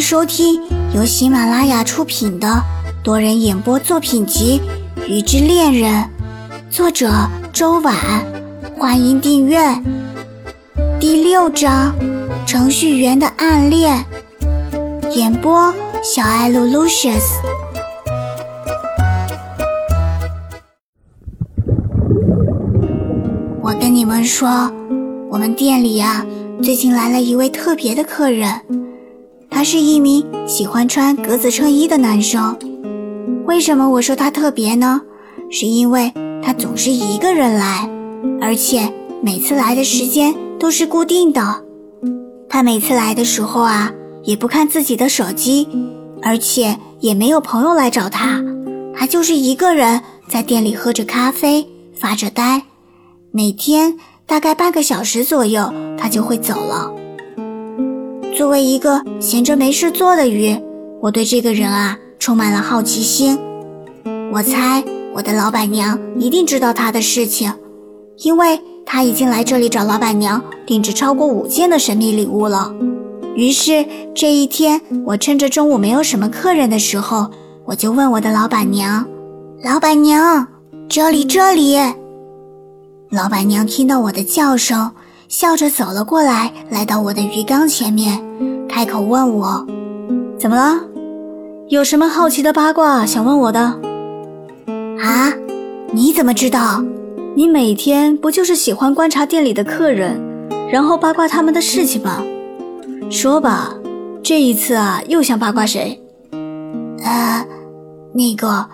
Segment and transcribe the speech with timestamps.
[0.00, 0.58] 收听
[0.94, 2.62] 由喜马拉雅出品的
[3.02, 4.60] 多人演播作品集
[5.06, 5.92] 《鱼之恋人》，
[6.74, 7.10] 作者
[7.52, 7.94] 周婉。
[8.78, 9.60] 欢迎订阅。
[10.98, 11.94] 第六章：
[12.46, 14.02] 程序员的暗恋。
[15.12, 15.72] 演播：
[16.02, 17.20] 小爱露 Lucius。
[23.62, 24.72] 我跟你们说，
[25.30, 26.24] 我们店里呀，
[26.62, 28.48] 最近来了一位特别的客人。
[29.60, 32.58] 他是一名喜欢穿格子衬衣的男生。
[33.44, 35.02] 为什么我说他特别呢？
[35.50, 36.10] 是因为
[36.42, 37.86] 他总是一个人来，
[38.40, 38.90] 而且
[39.22, 41.62] 每次来的时间都是固定的。
[42.48, 43.92] 他每次来的时候啊，
[44.22, 45.68] 也不看自己的手机，
[46.22, 48.42] 而且也没有朋友来找他，
[48.96, 52.62] 他就是一个人在店里喝着咖啡，发着呆。
[53.30, 56.90] 每天大概半个小时左右，他就会走了。
[58.36, 60.56] 作为一个闲着没事做的鱼，
[61.00, 63.38] 我对这个人啊充满了好奇心。
[64.32, 67.52] 我猜我的老板娘一定知道他的事情，
[68.18, 72.72] 因为他已经来这里找老板娘定制超过五件的神秘礼物了。
[73.34, 77.30] 于是这一天，我趁着中午没有什么客人的时候，
[77.64, 79.04] 我就问我的老板娘
[79.64, 80.46] ：“老板娘，
[80.88, 81.76] 这里这里。”
[83.10, 84.92] 老板娘听到我的叫声。
[85.30, 88.20] 笑着走了过来，来到我的鱼缸前面，
[88.68, 89.64] 开口问我
[90.36, 90.80] ：“怎么了？
[91.68, 93.60] 有什么好奇的八卦想问我的？”
[95.00, 95.32] 啊，
[95.92, 96.82] 你怎么知道？
[97.36, 100.20] 你每天不就是喜欢观察店里的客人，
[100.68, 102.20] 然后八卦他们的事情吗？
[103.08, 103.72] 说吧，
[104.24, 105.96] 这一次啊，又想八卦谁？
[107.04, 107.46] 呃，
[108.12, 108.66] 那个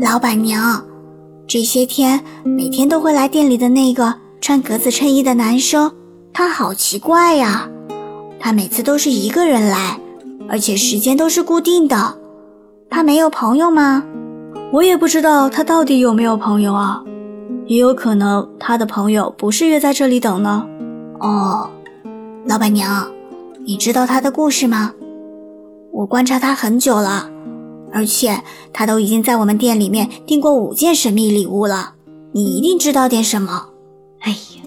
[0.00, 0.84] 老板娘，
[1.46, 4.12] 这些天每天都会来店里的那个。
[4.42, 5.92] 穿格子衬衣的男生，
[6.32, 7.70] 他好奇怪呀！
[8.40, 10.00] 他每次都是一个人来，
[10.48, 12.18] 而且时间都是固定的。
[12.90, 14.02] 他没有朋友吗？
[14.72, 17.04] 我也不知道他到底有没有朋友啊。
[17.68, 20.66] 也有可能他的朋友不是约在这里等呢。
[21.20, 21.70] 哦，
[22.44, 23.08] 老板娘，
[23.64, 24.92] 你知道他的故事吗？
[25.92, 27.30] 我观察他很久了，
[27.92, 28.42] 而且
[28.72, 31.94] 他都已经在我们店里面订过五件神秘礼物了。
[32.32, 33.66] 你一定知道点什么。
[34.22, 34.62] 哎呀，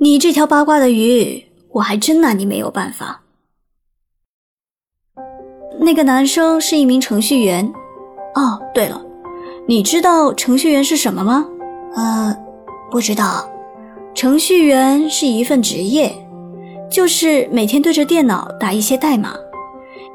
[0.00, 3.22] 你这条八卦的鱼，我还真拿你没有办法。
[5.78, 7.70] 那个男生是一名程序员。
[8.34, 9.00] 哦，对了，
[9.68, 11.46] 你知道程序员是什么吗？
[11.94, 12.36] 呃，
[12.90, 13.48] 不知道。
[14.14, 16.14] 程序员是一份职业，
[16.90, 19.34] 就是每天对着电脑打一些代码。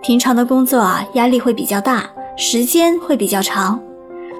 [0.01, 3.81] 平常的工作啊，压力会比较大，时间会比较长，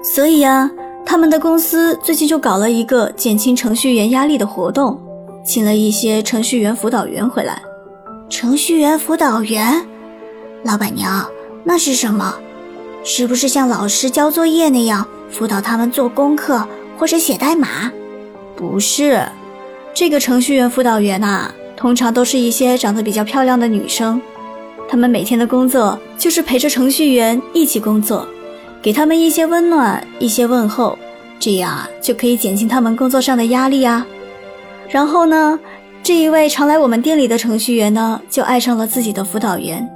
[0.02, 0.70] 所以啊。
[1.04, 5.00] 他们的公司最近就搞了一个减轻程序员压力的活动，
[5.44, 7.60] 请了一些程序员辅导员回来。
[8.28, 9.84] 程序员辅导员，
[10.62, 11.26] 老板娘，
[11.64, 12.34] 那是什么？
[13.02, 16.64] 是不是像老师交作业那样辅导他们做功课
[16.96, 17.90] 或者写代码？
[18.54, 19.26] 不是，
[19.92, 24.20] 这个程序员辅导员呐，通常都是一些长得比较漂亮的女生，
[24.88, 28.26] 她们每天的工作就是陪着程序员一起工作。
[28.82, 30.98] 给他们一些温暖，一些问候，
[31.38, 34.06] 这样就可以减轻他们工作上的压力啊。
[34.88, 35.58] 然后呢，
[36.02, 39.86] 这一位常来我们店里的程序员呢，就爱上了自己的辅导员。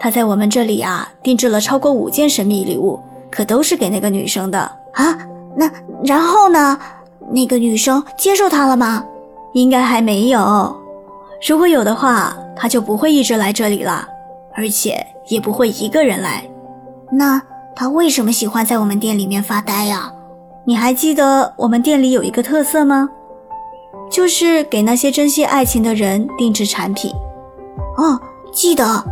[0.00, 2.98] 他在我们这里啊，定制了超过五件神秘礼物，
[3.30, 4.58] 可都是给那个女生的
[4.94, 5.16] 啊。
[5.56, 5.70] 那
[6.04, 6.78] 然后呢？
[7.32, 9.04] 那个女生接受他了吗？
[9.52, 10.76] 应该还没有。
[11.46, 14.08] 如果有的话，他就不会一直来这里了，
[14.56, 16.42] 而且也不会一个人来。
[17.12, 17.40] 那。
[17.74, 20.12] 他为什么喜欢在我们店里面发呆呀？
[20.64, 23.08] 你还记得我们店里有一个特色吗？
[24.10, 27.12] 就是给那些珍惜爱情的人定制产品。
[27.96, 28.20] 哦，
[28.52, 29.04] 记得。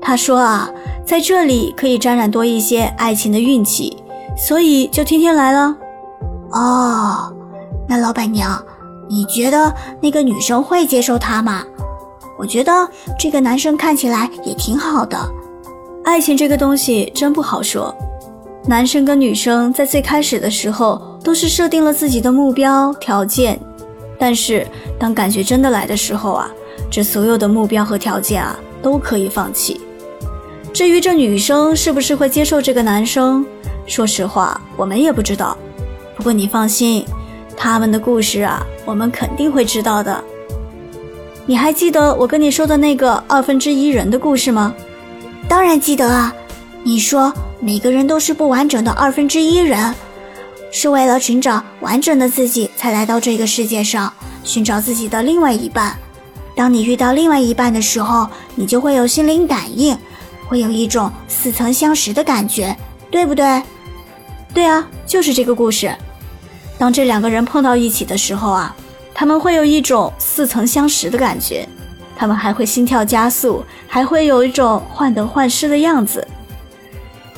[0.00, 0.68] 他说啊，
[1.04, 4.02] 在这里可以沾染多一些爱情的运气，
[4.36, 5.76] 所以就天天来了。
[6.52, 7.32] 哦，
[7.86, 8.60] 那老板娘，
[9.08, 11.62] 你觉得那个女生会接受他吗？
[12.38, 12.72] 我觉得
[13.18, 15.18] 这个男生看起来也挺好的。
[16.02, 17.94] 爱情这个东西真不好说，
[18.66, 23.58] 男生跟女生在最开始的时候都是设定了自己的目标条件，
[24.18, 24.66] 但是
[24.98, 26.50] 当感觉真的来的时候啊，
[26.90, 29.80] 这所有的目标和条件啊都可以放弃。
[30.72, 33.44] 至于这女生是不是会接受这个男生，
[33.86, 35.56] 说实话我们也不知道。
[36.16, 37.04] 不过你放心，
[37.56, 40.22] 他们的故事啊，我们肯定会知道的。
[41.46, 44.74] 你还记得我跟你说的那个二分之一人的故事吗？
[45.50, 46.32] 当然记得啊！
[46.84, 49.92] 你说每个人都是不完整的二分之一人，
[50.70, 54.12] 是为了寻找完整的自己才来到这个世界上，
[54.44, 55.98] 寻找自己的另外一半。
[56.54, 59.98] 当你遇到另外一半的时候，你就会有心灵感应，
[60.46, 62.76] 会有一种似曾相识的感觉，
[63.10, 63.60] 对不对？
[64.54, 65.92] 对啊，就是这个故事。
[66.78, 68.72] 当这两个人碰到一起的时候啊，
[69.12, 71.68] 他们会有一种似曾相识的感觉，
[72.20, 76.28] 他们还会心跳加速，还会有一种患得患失的样子。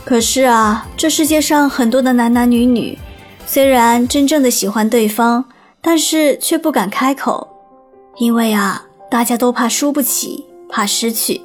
[0.05, 2.99] 可是啊，这世界上很多的男男女女，
[3.47, 5.45] 虽然真正的喜欢对方，
[5.81, 7.49] 但是却不敢开口，
[8.17, 11.41] 因为啊，大家都怕输不起，怕失去。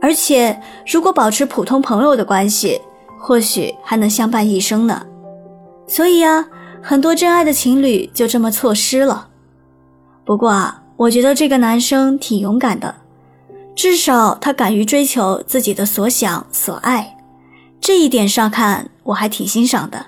[0.00, 0.58] 而且，
[0.90, 2.80] 如果保持普通朋友的关系，
[3.18, 5.04] 或许还能相伴一生呢。
[5.86, 6.46] 所以啊，
[6.82, 9.28] 很多真爱的情侣就这么错失了。
[10.24, 12.92] 不过啊，我觉得这个男生挺勇敢的，
[13.76, 17.16] 至少他敢于追求自己的所想所爱。
[17.80, 20.06] 这一点上看，我还挺欣赏的。